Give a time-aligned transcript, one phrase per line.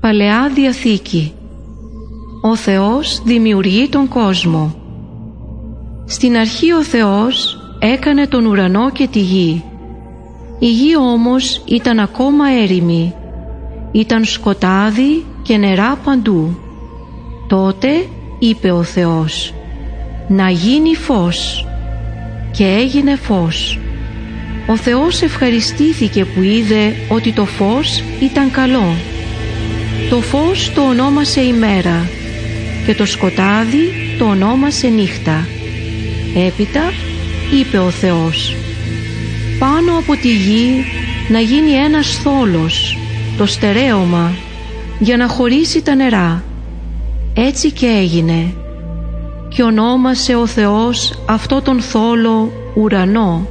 [0.00, 1.32] Παλαιά Διαθήκη
[2.42, 4.74] Ο Θεός δημιουργεί τον κόσμο.
[6.06, 9.64] Στην αρχή ο Θεός έκανε τον ουρανό και τη γη.
[10.58, 13.14] Η γη όμως ήταν ακόμα έρημη.
[13.92, 16.58] Ήταν σκοτάδι και νερά παντού.
[17.48, 17.88] Τότε
[18.38, 19.54] είπε ο Θεός
[20.28, 21.66] «Να γίνει φως»
[22.50, 23.78] και έγινε φως.
[24.66, 28.94] Ο Θεός ευχαριστήθηκε που είδε ότι το φως ήταν καλό.
[30.08, 32.08] Το φως το ονόμασε ημέρα
[32.86, 35.46] και το σκοτάδι το ονόμασε νύχτα.
[36.46, 36.80] Έπειτα
[37.60, 38.56] είπε ο Θεός
[39.58, 40.84] «Πάνω από τη γη
[41.28, 42.98] να γίνει ένας θόλος,
[43.38, 44.32] το στερέωμα,
[44.98, 46.44] για να χωρίσει τα νερά».
[47.34, 48.54] Έτσι και έγινε
[49.48, 53.48] και ονόμασε ο Θεός αυτό τον θόλο ουρανό.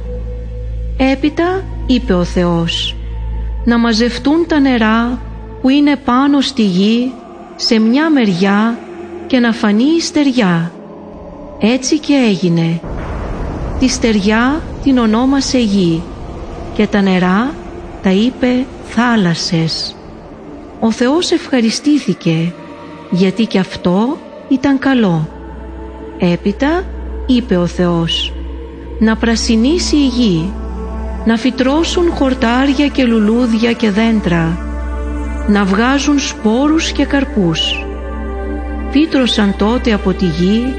[0.96, 2.94] Έπειτα είπε ο Θεός
[3.64, 5.18] να μαζευτούν τα νερά
[5.60, 7.12] που είναι πάνω στη γη
[7.56, 8.78] σε μια μεριά
[9.26, 10.72] και να φανεί η στεριά.
[11.60, 12.80] Έτσι και έγινε.
[13.78, 16.02] Τη στεριά την ονόμασε γη
[16.74, 17.54] και τα νερά
[18.02, 19.96] τα είπε θάλασσες.
[20.80, 22.52] Ο Θεός ευχαριστήθηκε
[23.10, 24.16] γιατί και αυτό
[24.48, 25.28] ήταν καλό.
[26.18, 26.84] Έπειτα
[27.26, 28.32] είπε ο Θεός
[28.98, 30.52] να πρασινίσει η γη,
[31.24, 34.69] να φυτρώσουν χορτάρια και λουλούδια και δέντρα,
[35.50, 37.86] να βγάζουν σπόρους και καρπούς.
[38.90, 40.74] Φύτρωσαν τότε από τη γη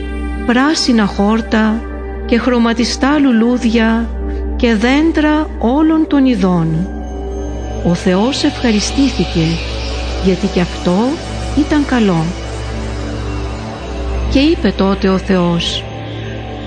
[0.45, 1.81] πράσινα χόρτα
[2.25, 4.09] και χρωματιστά λουλούδια
[4.55, 6.87] και δέντρα όλων των ειδών.
[7.85, 9.45] Ο Θεός ευχαριστήθηκε
[10.25, 10.97] γιατί και αυτό
[11.57, 12.23] ήταν καλό.
[14.31, 15.83] Και είπε τότε ο Θεός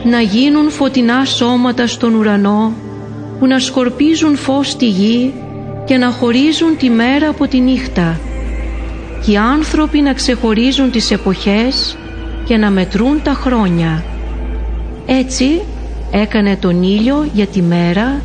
[0.05, 2.72] να γίνουν φωτεινά σώματα στον ουρανό
[3.39, 5.34] που να σκορπίζουν φως στη γη
[5.84, 8.20] και να χωρίζουν τη μέρα από τη νύχτα
[9.24, 11.96] και οι άνθρωποι να ξεχωρίζουν τις εποχές
[12.44, 14.05] και να μετρούν τα χρόνια.
[15.06, 15.62] Έτσι
[16.11, 18.20] έκανε τον ήλιο για τη μέρα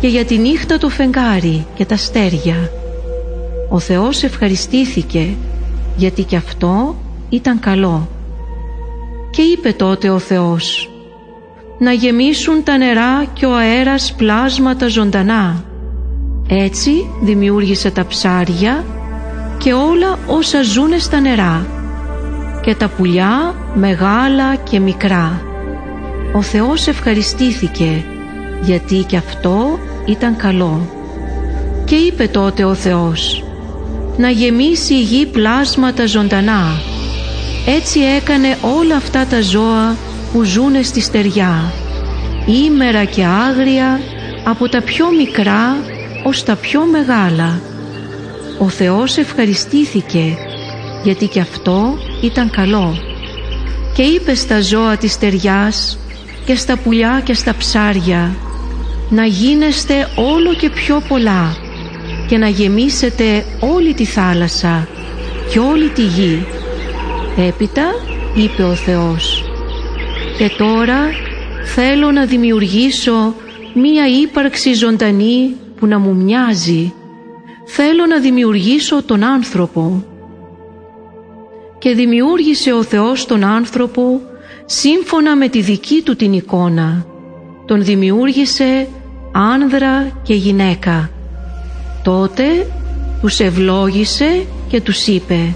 [0.00, 2.70] και για τη νύχτα το φεγγάρι και τα στέρια.
[3.68, 5.26] Ο Θεός ευχαριστήθηκε
[5.96, 6.96] γιατί και αυτό
[7.28, 8.08] ήταν καλό.
[9.30, 10.90] Και είπε τότε ο Θεός
[11.78, 15.64] να γεμίσουν τα νερά και ο αέρας πλάσματα ζωντανά.
[16.48, 18.84] Έτσι δημιούργησε τα ψάρια
[19.58, 21.66] και όλα όσα ζούνε στα νερά
[22.62, 25.42] και τα πουλιά μεγάλα και μικρά.
[26.32, 28.04] Ο Θεός ευχαριστήθηκε
[28.62, 30.80] γιατί και αυτό ήταν καλό.
[31.84, 33.42] Και είπε τότε ο Θεός
[34.16, 36.80] να γεμίσει η γη πλάσματα ζωντανά.
[37.66, 39.96] Έτσι έκανε όλα αυτά τα ζώα
[40.32, 41.72] που ζούνε στη στεριά,
[42.64, 44.00] ήμερα και άγρια
[44.44, 45.76] από τα πιο μικρά
[46.28, 47.60] ως τα πιο μεγάλα.
[48.58, 50.36] Ο Θεός ευχαριστήθηκε
[51.02, 52.94] γιατί και αυτό ήταν καλό
[53.94, 55.98] και είπε στα ζώα της στεριάς
[56.44, 58.36] και στα πουλιά και στα ψάρια
[59.10, 61.56] να γίνεστε όλο και πιο πολλά
[62.28, 64.88] και να γεμίσετε όλη τη θάλασσα
[65.50, 66.46] και όλη τη γη.
[67.36, 67.84] Έπειτα
[68.34, 69.44] είπε ο Θεός
[70.38, 70.98] «Και τώρα
[71.64, 73.34] θέλω να δημιουργήσω
[73.74, 76.92] μία ύπαρξη ζωντανή που να μου μοιάζει.
[77.64, 80.04] Θέλω να δημιουργήσω τον άνθρωπο».
[81.78, 84.20] Και δημιούργησε ο Θεός τον άνθρωπο
[84.64, 87.06] σύμφωνα με τη δική του την εικόνα.
[87.66, 88.88] Τον δημιούργησε
[89.32, 91.10] άνδρα και γυναίκα.
[92.02, 92.44] Τότε
[93.20, 95.54] τους ευλόγησε και τους είπε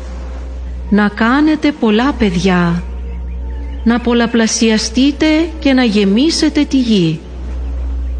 [0.91, 2.82] «Να κάνετε πολλά παιδιά,
[3.84, 5.27] να πολλαπλασιαστείτε
[5.59, 7.21] και να γεμίσετε τη γη,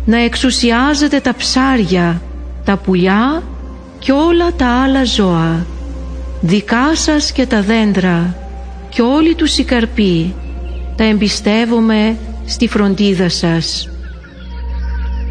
[0.05, 2.23] να εξουσιάζετε τα ψάρια,
[2.65, 3.43] τα πουλιά
[3.99, 5.67] και όλα τα άλλα ζώα,
[6.41, 8.37] δικά σας και τα δέντρα
[8.89, 10.35] και όλοι τους οι καρποί,
[10.97, 13.89] τα εμπιστεύομαι στη φροντίδα σας.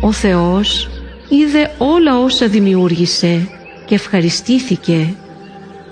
[0.01, 0.89] Ο Θεός
[1.29, 3.47] είδε όλα όσα δημιούργησε
[3.85, 5.13] και ευχαριστήθηκε.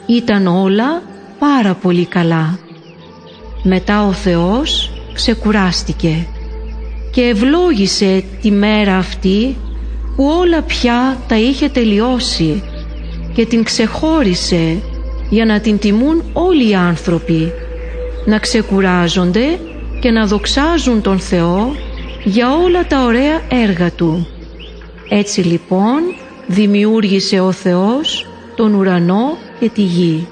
[0.05, 1.01] Ήταν όλα
[1.39, 2.59] πάρα πολύ καλά.
[3.63, 6.27] Μετά ο Θεός ξεκουράστηκε
[7.11, 9.57] και ευλόγησε τη μέρα αυτή
[10.15, 12.63] που όλα πια τα είχε τελειώσει
[13.33, 14.77] και την ξεχώρισε
[15.29, 17.51] για να την τιμούν όλοι οι άνθρωποι,
[18.25, 19.59] να ξεκουράζονται
[19.99, 21.75] και να δοξάζουν τον Θεό
[22.23, 24.27] για όλα τα ωραία έργα Του.
[25.09, 25.99] Έτσι λοιπόν
[26.47, 30.27] δημιούργησε ο Θεός τον ουρανό και τη γη.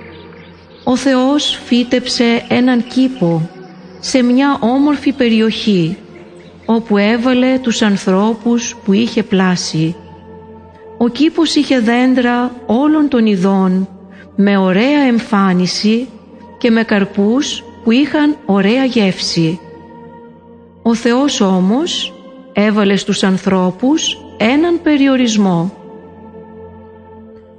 [0.83, 3.49] Ο Θεός φύτεψε έναν κήπο
[3.99, 5.97] σε μια όμορφη περιοχή
[6.69, 9.95] όπου έβαλε τους ανθρώπους που είχε πλάσει.
[10.97, 13.87] Ο κήπος είχε δέντρα όλων των ειδών
[14.35, 16.07] με ωραία εμφάνιση
[16.57, 19.59] και με καρπούς που είχαν ωραία γεύση.
[20.81, 22.13] Ο Θεός όμως
[22.53, 25.73] έβαλε στους ανθρώπους έναν περιορισμό.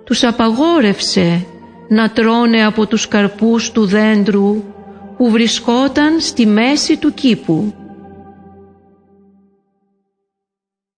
[0.05, 1.47] Τους απαγόρευσε
[1.89, 4.63] να τρώνε από τους καρπούς του δέντρου
[5.17, 7.75] που βρισκόταν στη μέση του κήπου